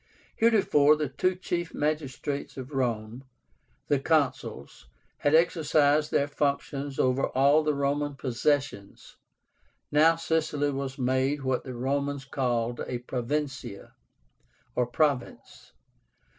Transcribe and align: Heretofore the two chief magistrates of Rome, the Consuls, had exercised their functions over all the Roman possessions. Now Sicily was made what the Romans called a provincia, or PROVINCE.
Heretofore 0.37 0.95
the 0.95 1.07
two 1.09 1.35
chief 1.35 1.75
magistrates 1.75 2.57
of 2.57 2.71
Rome, 2.71 3.23
the 3.87 3.99
Consuls, 3.99 4.87
had 5.19 5.35
exercised 5.35 6.09
their 6.09 6.25
functions 6.27 6.97
over 6.97 7.27
all 7.27 7.61
the 7.61 7.75
Roman 7.75 8.15
possessions. 8.15 9.17
Now 9.91 10.15
Sicily 10.15 10.71
was 10.71 10.97
made 10.97 11.43
what 11.43 11.63
the 11.63 11.75
Romans 11.75 12.25
called 12.25 12.81
a 12.87 12.97
provincia, 12.97 13.93
or 14.73 14.87
PROVINCE. 14.87 15.73